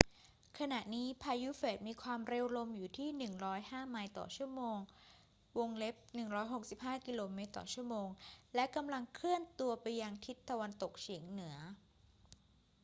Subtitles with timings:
[0.59, 3.09] ขณะนี้พายุเฟรดมีความเร็วลมอยู่ที่
[3.49, 4.77] 105 ไมล์ต่อชั่วโมง
[5.57, 7.39] 165 กม./
[7.73, 7.93] ชม.
[8.55, 11.57] และกำลังเคลื่อนตัวไปทางทิศตะวันตกเฉียงเหนือ